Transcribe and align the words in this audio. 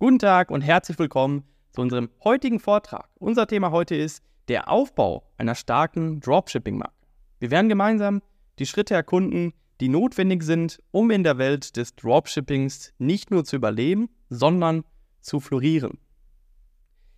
Guten 0.00 0.20
Tag 0.20 0.52
und 0.52 0.60
herzlich 0.60 0.96
willkommen 1.00 1.42
zu 1.72 1.80
unserem 1.80 2.08
heutigen 2.22 2.60
Vortrag. 2.60 3.08
Unser 3.16 3.48
Thema 3.48 3.72
heute 3.72 3.96
ist 3.96 4.22
der 4.46 4.68
Aufbau 4.68 5.28
einer 5.38 5.56
starken 5.56 6.20
Dropshipping-Marke. 6.20 6.94
Wir 7.40 7.50
werden 7.50 7.68
gemeinsam 7.68 8.22
die 8.60 8.66
Schritte 8.66 8.94
erkunden, 8.94 9.54
die 9.80 9.88
notwendig 9.88 10.44
sind, 10.44 10.80
um 10.92 11.10
in 11.10 11.24
der 11.24 11.36
Welt 11.38 11.76
des 11.76 11.96
Dropshippings 11.96 12.92
nicht 12.98 13.32
nur 13.32 13.44
zu 13.44 13.56
überleben, 13.56 14.08
sondern 14.28 14.84
zu 15.20 15.40
florieren. 15.40 15.98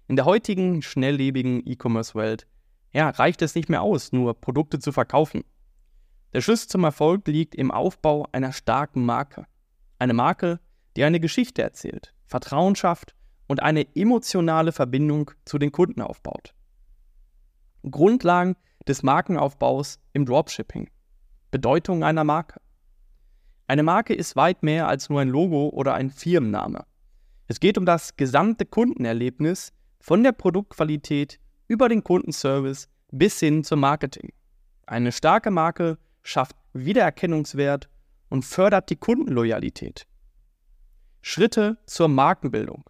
In 0.08 0.16
der 0.16 0.24
heutigen 0.24 0.80
schnelllebigen 0.80 1.60
E-Commerce-Welt 1.66 2.46
ja, 2.94 3.10
reicht 3.10 3.42
es 3.42 3.54
nicht 3.54 3.68
mehr 3.68 3.82
aus, 3.82 4.10
nur 4.12 4.32
Produkte 4.40 4.78
zu 4.78 4.90
verkaufen. 4.90 5.44
Der 6.32 6.40
Schlüssel 6.40 6.68
zum 6.68 6.84
Erfolg 6.84 7.28
liegt 7.28 7.54
im 7.54 7.72
Aufbau 7.72 8.26
einer 8.32 8.54
starken 8.54 9.04
Marke. 9.04 9.44
Eine 9.98 10.14
Marke, 10.14 10.60
die 10.96 11.04
eine 11.04 11.20
Geschichte 11.20 11.60
erzählt, 11.60 12.14
Vertrauen 12.30 12.76
schafft 12.76 13.14
und 13.48 13.62
eine 13.62 13.84
emotionale 13.96 14.72
Verbindung 14.72 15.32
zu 15.44 15.58
den 15.58 15.72
Kunden 15.72 16.00
aufbaut. 16.00 16.54
Grundlagen 17.82 18.56
des 18.86 19.02
Markenaufbaus 19.02 19.98
im 20.12 20.24
Dropshipping. 20.24 20.88
Bedeutung 21.50 22.04
einer 22.04 22.24
Marke. 22.24 22.60
Eine 23.66 23.82
Marke 23.82 24.14
ist 24.14 24.36
weit 24.36 24.62
mehr 24.62 24.88
als 24.88 25.08
nur 25.08 25.20
ein 25.20 25.28
Logo 25.28 25.68
oder 25.68 25.94
ein 25.94 26.10
Firmenname. 26.10 26.84
Es 27.48 27.58
geht 27.58 27.76
um 27.76 27.84
das 27.84 28.16
gesamte 28.16 28.64
Kundenerlebnis 28.64 29.72
von 29.98 30.22
der 30.22 30.32
Produktqualität 30.32 31.40
über 31.66 31.88
den 31.88 32.04
Kundenservice 32.04 32.88
bis 33.10 33.40
hin 33.40 33.64
zum 33.64 33.80
Marketing. 33.80 34.32
Eine 34.86 35.10
starke 35.10 35.50
Marke 35.50 35.98
schafft 36.22 36.56
Wiedererkennungswert 36.72 37.88
und 38.28 38.44
fördert 38.44 38.90
die 38.90 38.96
Kundenloyalität. 38.96 40.06
Schritte 41.22 41.78
zur 41.86 42.08
Markenbildung. 42.08 42.84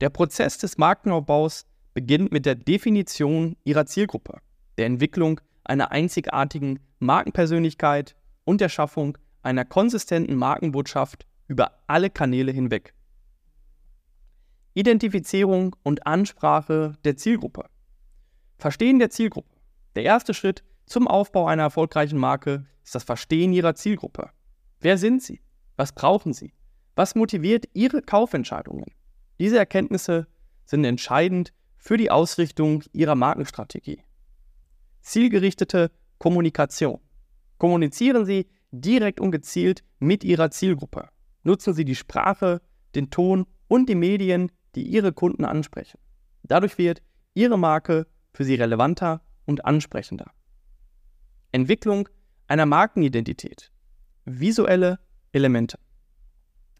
Der 0.00 0.10
Prozess 0.10 0.58
des 0.58 0.78
Markenaufbaus 0.78 1.66
beginnt 1.94 2.32
mit 2.32 2.46
der 2.46 2.54
Definition 2.54 3.56
ihrer 3.64 3.86
Zielgruppe, 3.86 4.40
der 4.78 4.86
Entwicklung 4.86 5.40
einer 5.64 5.90
einzigartigen 5.90 6.80
Markenpersönlichkeit 7.00 8.14
und 8.44 8.60
der 8.60 8.68
Schaffung 8.68 9.18
einer 9.42 9.64
konsistenten 9.64 10.36
Markenbotschaft 10.36 11.26
über 11.48 11.72
alle 11.86 12.10
Kanäle 12.10 12.52
hinweg. 12.52 12.94
Identifizierung 14.74 15.74
und 15.82 16.06
Ansprache 16.06 16.96
der 17.04 17.16
Zielgruppe. 17.16 17.66
Verstehen 18.58 18.98
der 18.98 19.10
Zielgruppe. 19.10 19.56
Der 19.96 20.04
erste 20.04 20.32
Schritt 20.32 20.62
zum 20.86 21.08
Aufbau 21.08 21.46
einer 21.46 21.64
erfolgreichen 21.64 22.18
Marke 22.18 22.66
ist 22.84 22.94
das 22.94 23.04
Verstehen 23.04 23.52
ihrer 23.52 23.74
Zielgruppe. 23.74 24.30
Wer 24.80 24.96
sind 24.96 25.22
sie? 25.22 25.40
Was 25.76 25.92
brauchen 25.92 26.32
sie? 26.32 26.52
Was 27.00 27.14
motiviert 27.14 27.66
Ihre 27.72 28.02
Kaufentscheidungen? 28.02 28.84
Diese 29.38 29.56
Erkenntnisse 29.56 30.26
sind 30.66 30.84
entscheidend 30.84 31.54
für 31.78 31.96
die 31.96 32.10
Ausrichtung 32.10 32.84
Ihrer 32.92 33.14
Markenstrategie. 33.14 34.02
Zielgerichtete 35.00 35.92
Kommunikation. 36.18 37.00
Kommunizieren 37.56 38.26
Sie 38.26 38.48
direkt 38.70 39.18
und 39.18 39.30
gezielt 39.30 39.82
mit 39.98 40.24
Ihrer 40.24 40.50
Zielgruppe. 40.50 41.08
Nutzen 41.42 41.72
Sie 41.72 41.86
die 41.86 41.94
Sprache, 41.94 42.60
den 42.94 43.08
Ton 43.08 43.46
und 43.66 43.88
die 43.88 43.94
Medien, 43.94 44.52
die 44.74 44.82
Ihre 44.82 45.14
Kunden 45.14 45.46
ansprechen. 45.46 45.98
Dadurch 46.42 46.76
wird 46.76 47.00
Ihre 47.32 47.58
Marke 47.58 48.08
für 48.34 48.44
Sie 48.44 48.56
relevanter 48.56 49.22
und 49.46 49.64
ansprechender. 49.64 50.30
Entwicklung 51.50 52.10
einer 52.46 52.66
Markenidentität. 52.66 53.72
Visuelle 54.26 54.98
Elemente. 55.32 55.78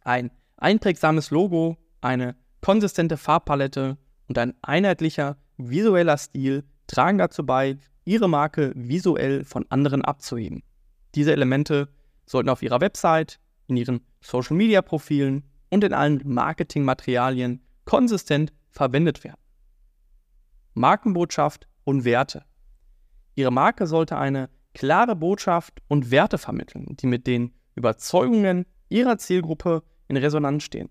Ein 0.03 0.31
einprägsames 0.56 1.31
Logo, 1.31 1.77
eine 2.01 2.37
konsistente 2.61 3.17
Farbpalette 3.17 3.98
und 4.29 4.39
ein 4.39 4.55
einheitlicher 4.62 5.37
visueller 5.56 6.17
Stil 6.17 6.65
tragen 6.87 7.19
dazu 7.19 7.45
bei, 7.45 7.79
Ihre 8.05 8.28
Marke 8.28 8.73
visuell 8.75 9.44
von 9.44 9.66
anderen 9.69 10.03
abzuheben. 10.05 10.62
Diese 11.15 11.33
Elemente 11.33 11.88
sollten 12.27 12.49
auf 12.49 12.62
Ihrer 12.62 12.81
Website, 12.81 13.38
in 13.66 13.77
Ihren 13.77 14.00
Social-Media-Profilen 14.21 15.44
und 15.71 15.84
in 15.84 15.93
allen 15.93 16.21
Marketingmaterialien 16.25 17.62
konsistent 17.84 18.53
verwendet 18.71 19.22
werden. 19.22 19.41
Markenbotschaft 20.75 21.69
und 21.84 22.05
Werte. 22.05 22.44
Ihre 23.34 23.53
Marke 23.53 23.87
sollte 23.87 24.17
eine 24.17 24.49
klare 24.75 25.17
Botschaft 25.17 25.82
und 25.88 26.11
Werte 26.11 26.38
vermitteln, 26.38 26.97
die 26.97 27.06
mit 27.06 27.27
den 27.27 27.53
Überzeugungen 27.75 28.67
Ihrer 28.91 29.17
Zielgruppe 29.19 29.83
in 30.09 30.17
Resonanz 30.17 30.65
stehen. 30.65 30.91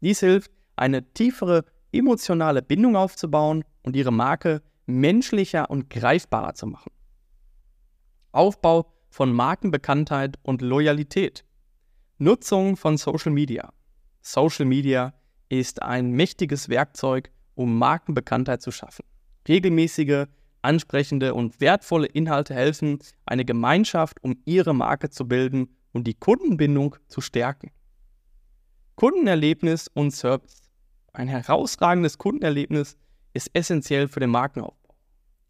Dies 0.00 0.20
hilft, 0.20 0.50
eine 0.76 1.12
tiefere 1.14 1.64
emotionale 1.92 2.62
Bindung 2.62 2.96
aufzubauen 2.96 3.64
und 3.82 3.96
ihre 3.96 4.12
Marke 4.12 4.62
menschlicher 4.86 5.70
und 5.70 5.88
greifbarer 5.88 6.54
zu 6.54 6.66
machen. 6.66 6.90
Aufbau 8.32 8.92
von 9.08 9.32
Markenbekanntheit 9.32 10.38
und 10.42 10.60
Loyalität. 10.60 11.44
Nutzung 12.18 12.76
von 12.76 12.96
Social 12.96 13.32
Media. 13.32 13.72
Social 14.20 14.66
Media 14.66 15.14
ist 15.48 15.82
ein 15.82 16.10
mächtiges 16.10 16.68
Werkzeug, 16.68 17.30
um 17.54 17.78
Markenbekanntheit 17.78 18.60
zu 18.60 18.70
schaffen. 18.70 19.04
Regelmäßige, 19.46 20.26
ansprechende 20.62 21.34
und 21.34 21.60
wertvolle 21.60 22.06
Inhalte 22.06 22.54
helfen, 22.54 22.98
eine 23.24 23.44
Gemeinschaft 23.44 24.22
um 24.22 24.42
ihre 24.44 24.74
Marke 24.74 25.10
zu 25.10 25.26
bilden 25.26 25.68
und 25.92 26.04
die 26.04 26.14
Kundenbindung 26.14 26.96
zu 27.08 27.20
stärken. 27.20 27.70
Kundenerlebnis 28.94 29.88
und 29.88 30.10
Service. 30.10 30.62
Ein 31.12 31.28
herausragendes 31.28 32.18
Kundenerlebnis 32.18 32.96
ist 33.32 33.50
essentiell 33.52 34.08
für 34.08 34.20
den 34.20 34.30
Markenaufbau. 34.30 34.94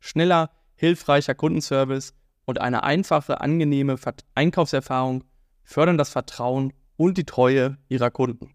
Schneller, 0.01 0.51
hilfreicher 0.75 1.35
Kundenservice 1.35 2.15
und 2.45 2.61
eine 2.61 2.83
einfache, 2.83 3.41
angenehme 3.41 3.97
Einkaufserfahrung 4.35 5.25
fördern 5.65 5.99
das 5.99 6.11
Vertrauen 6.11 6.73
und 6.97 7.19
die 7.19 7.25
Treue 7.25 7.79
ihrer 7.89 8.11
Kunden. 8.11 8.55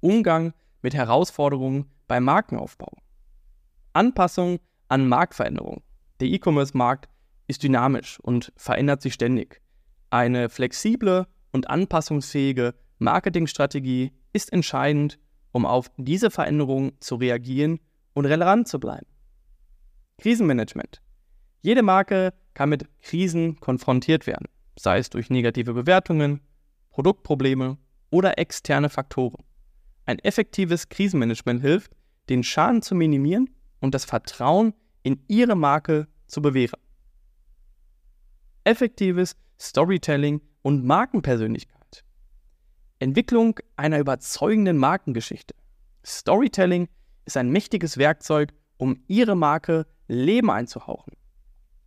Umgang 0.00 0.52
mit 0.82 0.94
Herausforderungen 0.94 1.90
beim 2.06 2.24
Markenaufbau. 2.24 2.92
Anpassung 3.92 4.60
an 4.88 5.08
Marktveränderungen. 5.08 5.82
Der 6.20 6.28
E-Commerce-Markt 6.28 7.08
ist 7.46 7.62
dynamisch 7.62 8.20
und 8.20 8.52
verändert 8.56 9.02
sich 9.02 9.14
ständig. 9.14 9.60
Eine 10.10 10.48
flexible 10.48 11.26
und 11.52 11.68
anpassungsfähige 11.68 12.74
Marketingstrategie 12.98 14.12
ist 14.32 14.52
entscheidend, 14.52 15.18
um 15.52 15.66
auf 15.66 15.90
diese 15.96 16.30
Veränderungen 16.30 16.92
zu 17.00 17.16
reagieren 17.16 17.80
und 18.14 18.26
relevant 18.26 18.68
zu 18.68 18.78
bleiben. 18.78 19.06
Krisenmanagement. 20.18 21.02
Jede 21.62 21.82
Marke 21.82 22.32
kann 22.54 22.68
mit 22.68 22.86
Krisen 23.00 23.58
konfrontiert 23.60 24.26
werden, 24.26 24.46
sei 24.78 24.98
es 24.98 25.10
durch 25.10 25.30
negative 25.30 25.74
Bewertungen, 25.74 26.40
Produktprobleme 26.90 27.76
oder 28.10 28.38
externe 28.38 28.88
Faktoren. 28.88 29.44
Ein 30.06 30.18
effektives 30.20 30.88
Krisenmanagement 30.88 31.60
hilft, 31.60 31.92
den 32.28 32.44
Schaden 32.44 32.82
zu 32.82 32.94
minimieren 32.94 33.50
und 33.80 33.94
das 33.94 34.04
Vertrauen 34.04 34.72
in 35.02 35.22
Ihre 35.28 35.56
Marke 35.56 36.08
zu 36.26 36.40
bewähren. 36.40 36.80
Effektives 38.64 39.36
Storytelling 39.58 40.40
und 40.62 40.84
Markenpersönlichkeit. 40.84 42.04
Entwicklung 42.98 43.58
einer 43.76 43.98
überzeugenden 43.98 44.78
Markengeschichte. 44.78 45.54
Storytelling 46.04 46.88
ist 47.24 47.36
ein 47.36 47.50
mächtiges 47.50 47.98
Werkzeug, 47.98 48.52
um 48.76 49.02
Ihre 49.06 49.36
Marke 49.36 49.86
Leben 50.08 50.50
einzuhauchen. 50.50 51.14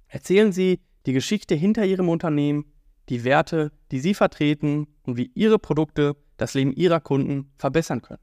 Erzählen 0.08 0.52
Sie 0.52 0.82
die 1.06 1.14
Geschichte 1.14 1.56
hinter 1.56 1.86
Ihrem 1.86 2.10
Unternehmen, 2.10 2.72
die 3.10 3.24
Werte, 3.24 3.72
die 3.92 4.00
Sie 4.00 4.14
vertreten 4.14 4.88
und 5.04 5.18
wie 5.18 5.32
Ihre 5.34 5.60
Produkte 5.60 6.16
das 6.38 6.54
Leben 6.54 6.74
Ihrer 6.74 7.00
Kunden 7.00 7.52
verbessern 7.58 8.02
können. 8.02 8.22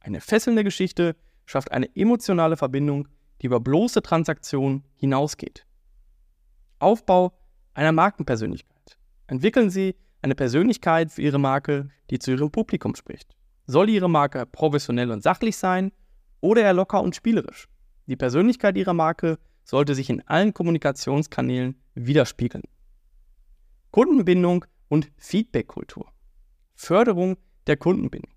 Eine 0.00 0.20
fesselnde 0.20 0.64
Geschichte 0.64 1.16
schafft 1.46 1.72
eine 1.72 1.94
emotionale 1.96 2.56
Verbindung, 2.56 3.08
die 3.40 3.46
über 3.46 3.60
bloße 3.60 4.02
Transaktionen 4.02 4.84
hinausgeht. 4.96 5.66
Aufbau 6.78 7.32
einer 7.78 7.92
Markenpersönlichkeit. 7.92 8.98
Entwickeln 9.28 9.70
Sie 9.70 9.94
eine 10.20 10.34
Persönlichkeit 10.34 11.12
für 11.12 11.22
Ihre 11.22 11.38
Marke, 11.38 11.90
die 12.10 12.18
zu 12.18 12.32
Ihrem 12.32 12.50
Publikum 12.50 12.96
spricht. 12.96 13.36
Soll 13.68 13.88
Ihre 13.88 14.10
Marke 14.10 14.46
professionell 14.46 15.12
und 15.12 15.22
sachlich 15.22 15.56
sein 15.56 15.92
oder 16.40 16.62
eher 16.62 16.72
locker 16.72 17.00
und 17.00 17.14
spielerisch? 17.14 17.68
Die 18.06 18.16
Persönlichkeit 18.16 18.76
Ihrer 18.76 18.94
Marke 18.94 19.38
sollte 19.62 19.94
sich 19.94 20.10
in 20.10 20.26
allen 20.26 20.52
Kommunikationskanälen 20.52 21.76
widerspiegeln. 21.94 22.64
Kundenbindung 23.92 24.64
und 24.88 25.12
Feedbackkultur. 25.16 26.10
Förderung 26.74 27.36
der 27.68 27.76
Kundenbindung. 27.76 28.32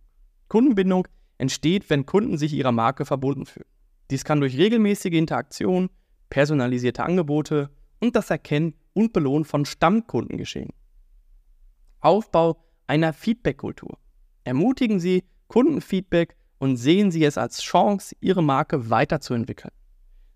Kundenbindung 0.50 1.08
entsteht, 1.40 1.90
wenn 1.90 2.06
Kunden 2.06 2.38
sich 2.38 2.54
ihrer 2.54 2.72
Marke 2.72 3.06
verbunden 3.06 3.48
fühlen. 3.48 3.66
Dies 4.12 4.24
kann 4.24 4.40
durch 4.40 4.56
regelmäßige 4.56 5.14
Interaktion, 5.14 5.90
personalisierte 6.30 7.04
Angebote 7.04 7.72
und 8.01 8.15
das 8.15 8.30
Erkennen 8.30 8.74
und 8.94 9.13
Belohnen 9.13 9.45
von 9.45 9.63
Stammkunden 9.63 10.38
geschehen. 10.38 10.74
Aufbau 12.01 12.62
einer 12.88 13.13
Feedback-Kultur. 13.13 13.98
Ermutigen 14.44 15.00
Sie 15.00 15.24
Kundenfeedback 15.48 16.36
und 16.57 16.77
sehen 16.77 17.12
Sie 17.12 17.24
es 17.24 17.38
als 17.38 17.62
Chance, 17.62 18.15
Ihre 18.19 18.44
Marke 18.44 18.89
weiterzuentwickeln. 18.89 19.74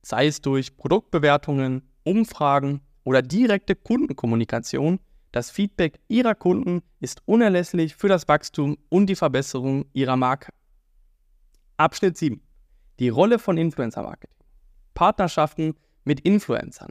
Sei 0.02 0.28
es 0.28 0.42
durch 0.42 0.78
Produktbewertungen, 0.78 1.82
Umfragen 2.04 2.82
oder 3.04 3.22
direkte 3.22 3.76
Kundenkommunikation, 3.76 5.00
das 5.32 5.52
Feedback 5.52 6.00
Ihrer 6.08 6.36
Kunden 6.36 6.82
ist 7.00 7.22
unerlässlich 7.26 7.96
für 7.96 8.08
das 8.08 8.28
Wachstum 8.28 8.78
und 8.90 9.08
die 9.08 9.16
Verbesserung 9.16 9.86
Ihrer 9.94 10.16
Marke. 10.16 10.52
Abschnitt 11.78 12.18
7. 12.18 12.42
Die 13.00 13.10
Rolle 13.10 13.38
von 13.38 13.58
Influencer 13.58 14.04
Marketing. 14.04 14.38
Partnerschaften 14.94 15.76
mit 16.06 16.22
Influencern. 16.22 16.90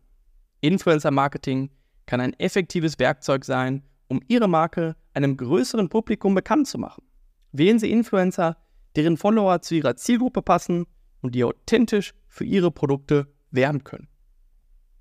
Influencer 0.65 1.11
Marketing 1.11 1.71
kann 2.07 2.21
ein 2.21 2.33
effektives 2.39 2.99
Werkzeug 2.99 3.45
sein, 3.45 3.83
um 4.09 4.23
Ihre 4.29 4.49
Marke 4.49 4.97
einem 5.13 5.37
größeren 5.37 5.91
Publikum 5.91 6.35
bekannt 6.35 6.69
zu 6.69 6.79
machen. 6.79 7.05
Wählen 7.53 7.79
Sie 7.79 7.91
Influencer, 7.91 8.57
deren 8.97 9.19
Follower 9.19 9.61
zu 9.61 9.75
Ihrer 9.75 9.97
Zielgruppe 9.97 10.41
passen 10.41 10.87
und 11.21 11.35
die 11.35 11.45
authentisch 11.45 12.15
für 12.29 12.45
Ihre 12.45 12.71
Produkte 12.71 13.33
werben 13.51 13.85
können. 13.85 14.09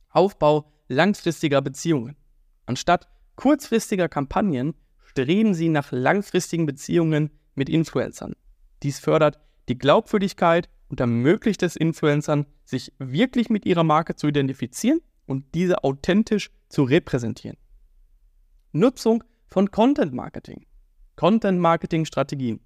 Aufbau 0.10 0.69
langfristiger 0.89 1.62
Beziehungen. 1.62 2.18
Anstatt 2.65 3.07
kurzfristiger 3.36 4.10
Kampagnen 4.10 4.74
streben 5.06 5.54
Sie 5.54 5.69
nach 5.69 5.92
langfristigen 5.92 6.65
Beziehungen 6.65 7.31
mit 7.56 7.69
Influencern. 7.69 8.33
Dies 8.83 9.00
fördert 9.00 9.39
die 9.69 9.77
Glaubwürdigkeit 9.77 10.69
und 10.89 11.00
ermöglicht 11.00 11.63
es 11.63 11.77
Influencern, 11.77 12.48
sich 12.65 12.92
wirklich 13.00 13.50
mit 13.50 13.65
ihrer 13.65 13.83
Marke 13.83 14.15
zu 14.15 14.27
identifizieren 14.27 15.00
und 15.25 15.45
diese 15.53 15.83
authentisch 15.83 16.51
zu 16.69 16.83
repräsentieren. 16.83 17.57
Nutzung 18.71 19.23
von 19.47 19.71
Content 19.71 20.13
Marketing. 20.13 20.65
Content 21.15 21.59
Marketing 21.59 22.05
Strategien. 22.05 22.59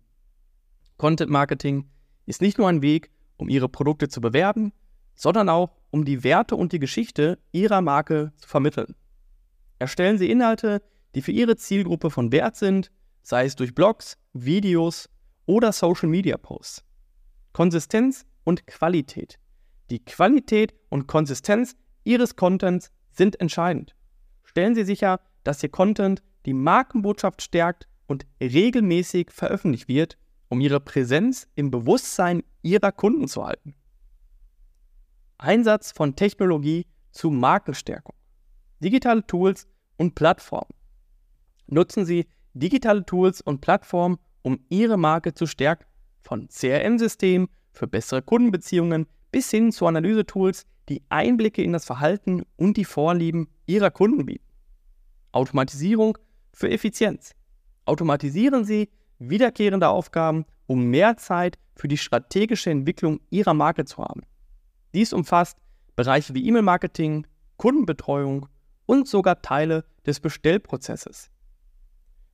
Content 0.98 1.30
Marketing 1.30 1.90
ist 2.26 2.42
nicht 2.42 2.58
nur 2.58 2.70
ein 2.70 2.82
Weg, 2.82 3.12
um 3.38 3.50
Ihre 3.50 3.70
Produkte 3.70 4.08
zu 4.08 4.22
bewerben, 4.22 4.74
sondern 5.16 5.50
auch, 5.50 5.76
um 5.92 6.06
die 6.06 6.24
Werte 6.24 6.56
und 6.56 6.72
die 6.72 6.80
Geschichte 6.80 7.40
Ihrer 7.52 7.82
Marke 7.82 8.32
zu 8.38 8.48
vermitteln. 8.48 8.96
Erstellen 9.80 10.18
Sie 10.18 10.30
Inhalte, 10.30 10.82
die 11.16 11.22
für 11.22 11.32
Ihre 11.32 11.56
Zielgruppe 11.56 12.10
von 12.10 12.32
Wert 12.32 12.56
sind, 12.56 12.92
sei 13.22 13.46
es 13.46 13.56
durch 13.56 13.76
Blogs, 13.76 14.18
Videos 14.34 15.10
oder 15.46 15.72
Social 15.72 16.10
Media 16.10 16.38
Posts. 16.38 16.84
Konsistenz 17.54 18.26
und 18.44 18.68
Qualität. 18.68 19.40
Die 19.90 20.04
Qualität 20.04 20.74
und 20.90 21.08
Konsistenz 21.08 21.76
Ihres 22.08 22.38
Contents 22.38 22.90
sind 23.12 23.40
entscheidend. 23.42 23.94
Stellen 24.46 24.76
Sie 24.76 24.86
sicher, 24.86 25.20
dass 25.44 25.62
Ihr 25.62 25.68
Content 25.68 26.24
die 26.46 26.54
Markenbotschaft 26.54 27.42
stärkt 27.42 27.90
und 28.08 28.26
regelmäßig 28.40 29.30
veröffentlicht 29.30 29.90
wird, 29.90 30.18
um 30.48 30.62
Ihre 30.62 30.80
Präsenz 30.80 31.50
im 31.56 31.70
Bewusstsein 31.70 32.44
Ihrer 32.62 32.94
Kunden 32.94 33.28
zu 33.28 33.46
halten. 33.46 33.76
Einsatz 35.38 35.92
von 35.92 36.16
Technologie 36.16 36.86
zu 37.12 37.30
Markenstärkung. 37.30 38.16
Digitale 38.80 39.28
Tools 39.28 39.68
und 39.98 40.16
Plattformen. 40.16 40.74
Nutzen 41.68 42.06
Sie 42.06 42.28
digitale 42.54 43.06
Tools 43.06 43.42
und 43.42 43.60
Plattformen, 43.60 44.18
um 44.44 44.62
Ihre 44.70 44.96
Marke 44.96 45.34
zu 45.34 45.46
stärken. 45.46 45.84
Von 46.22 46.48
CRM-Systemen 46.48 47.50
für 47.74 47.88
bessere 47.88 48.22
Kundenbeziehungen 48.22 49.08
bis 49.30 49.52
hin 49.52 49.74
zu 49.74 49.86
Analysetools, 49.88 50.66
die 50.90 51.04
Einblicke 51.10 51.62
in 51.62 51.74
das 51.74 51.86
Verhalten 51.86 52.44
und 52.56 52.78
die 52.78 52.86
Vorlieben 52.86 53.50
Ihrer 53.66 53.92
Kunden 53.92 54.26
bieten. 54.26 54.46
Automatisierung 55.32 56.18
für 56.54 56.70
Effizienz. 56.70 57.32
Automatisieren 57.86 58.66
Sie 58.66 58.90
wiederkehrende 59.20 59.90
Aufgaben, 59.90 60.46
um 60.66 60.86
mehr 60.86 61.18
Zeit 61.18 61.58
für 61.76 61.88
die 61.88 61.98
strategische 61.98 62.70
Entwicklung 62.70 63.20
Ihrer 63.30 63.54
Marke 63.54 63.86
zu 63.86 64.04
haben. 64.04 64.22
Dies 64.94 65.14
umfasst 65.14 65.58
Bereiche 65.96 66.36
wie 66.36 66.46
E-Mail-Marketing, 66.48 67.26
Kundenbetreuung 67.58 68.48
und 68.86 69.08
sogar 69.08 69.42
Teile 69.42 69.84
des 70.06 70.20
Bestellprozesses. 70.20 71.32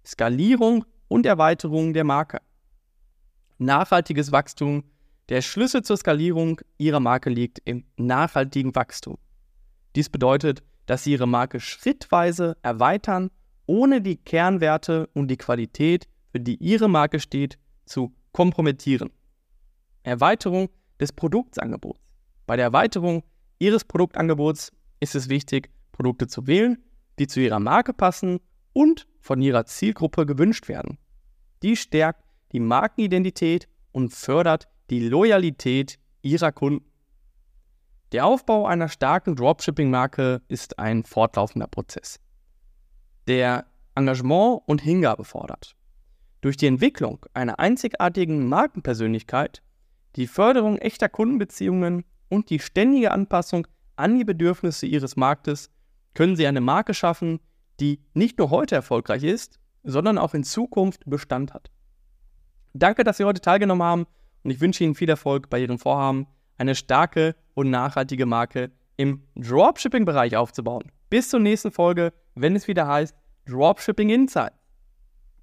Skalierung 0.06 0.84
und 1.08 1.26
Erweiterung 1.26 1.94
der 1.94 2.04
Marke. 2.04 2.42
Nachhaltiges 3.58 4.34
Wachstum. 4.34 4.84
Der 5.30 5.42
Schlüssel 5.42 5.84
zur 5.84 5.98
Skalierung 5.98 6.60
Ihrer 6.78 7.00
Marke 7.00 7.30
liegt 7.30 7.62
im 7.66 7.86
nachhaltigen 7.98 8.76
Wachstum. 8.76 9.18
Dies 9.96 10.10
bedeutet, 10.10 10.64
dass 10.86 11.04
Sie 11.04 11.14
Ihre 11.14 11.28
Marke 11.28 11.60
schrittweise 11.60 12.58
erweitern, 12.62 13.32
ohne 13.66 14.02
die 14.02 14.18
Kernwerte 14.18 15.08
und 15.14 15.30
die 15.30 15.38
Qualität, 15.38 16.08
für 16.32 16.40
die 16.40 16.56
Ihre 16.56 16.90
Marke 16.90 17.20
steht, 17.20 17.58
zu 17.86 18.14
kompromittieren. 18.34 19.12
Erweiterung 20.04 20.70
des 21.00 21.14
Produktangebots. 21.14 22.00
Bei 22.46 22.58
der 22.58 22.66
Erweiterung 22.66 23.24
Ihres 23.60 23.86
Produktangebots 23.86 24.72
ist 25.00 25.16
es 25.16 25.30
wichtig, 25.30 25.70
Produkte 25.94 26.28
zu 26.28 26.48
wählen, 26.48 26.84
die 27.20 27.28
zu 27.28 27.40
Ihrer 27.40 27.60
Marke 27.60 27.94
passen 27.94 28.40
und 28.74 29.08
von 29.22 29.42
Ihrer 29.42 29.66
Zielgruppe 29.66 30.26
gewünscht 30.26 30.68
werden. 30.68 30.98
Dies 31.62 31.80
stärkt 31.80 32.26
die 32.52 32.60
Markenidentität 32.60 33.70
und 33.94 34.12
fördert 34.12 34.68
die 34.94 35.08
Loyalität 35.08 35.98
Ihrer 36.22 36.52
Kunden. 36.52 36.86
Der 38.12 38.28
Aufbau 38.28 38.68
einer 38.68 38.90
starken 38.90 39.36
Dropshipping-Marke 39.36 40.44
ist 40.48 40.78
ein 40.78 41.04
fortlaufender 41.04 41.66
Prozess, 41.66 42.20
der 43.28 43.66
Engagement 43.96 44.62
und 44.68 44.82
Hingabe 44.82 45.24
fordert. 45.24 45.76
Durch 46.42 46.58
die 46.58 46.68
Entwicklung 46.68 47.26
einer 47.34 47.58
einzigartigen 47.58 48.48
Markenpersönlichkeit, 48.48 49.64
die 50.16 50.28
Förderung 50.28 50.78
echter 50.78 51.10
Kundenbeziehungen 51.10 52.06
und 52.30 52.52
die 52.52 52.60
ständige 52.60 53.12
Anpassung 53.12 53.66
an 53.96 54.16
die 54.16 54.26
Bedürfnisse 54.26 54.86
Ihres 54.86 55.16
Marktes 55.16 55.72
können 56.14 56.36
Sie 56.36 56.46
eine 56.46 56.62
Marke 56.62 56.94
schaffen, 56.94 57.40
die 57.80 58.00
nicht 58.14 58.38
nur 58.38 58.52
heute 58.52 58.76
erfolgreich 58.76 59.24
ist, 59.24 59.60
sondern 59.84 60.20
auch 60.20 60.36
in 60.36 60.44
Zukunft 60.44 61.02
Bestand 61.08 61.52
hat. 61.52 61.72
Danke, 62.74 63.04
dass 63.04 63.18
Sie 63.18 63.24
heute 63.24 63.42
teilgenommen 63.42 63.82
haben 63.82 64.06
und 64.44 64.52
ich 64.52 64.62
wünsche 64.62 64.84
Ihnen 64.84 64.96
viel 64.96 65.10
Erfolg 65.10 65.50
bei 65.50 65.60
Ihrem 65.60 65.80
Vorhaben, 65.80 66.28
eine 66.58 66.76
starke 66.76 67.36
und 67.54 67.70
nachhaltige 67.70 68.26
Marke 68.26 68.72
im 68.98 69.24
Dropshipping-Bereich 69.36 70.36
aufzubauen. 70.36 70.92
Bis 71.10 71.30
zur 71.30 71.40
nächsten 71.40 71.72
Folge, 71.72 72.14
wenn 72.36 72.56
es 72.56 72.68
wieder 72.68 72.88
heißt 72.88 73.16
Dropshipping 73.46 74.10
Insights. 74.10 74.63